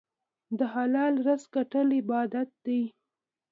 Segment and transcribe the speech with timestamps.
[0.57, 2.81] د حلال رزق ګټل عبادت دی.